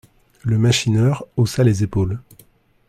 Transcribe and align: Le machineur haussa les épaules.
Le 0.41 0.57
machineur 0.57 1.27
haussa 1.37 1.63
les 1.63 1.83
épaules. 1.83 2.19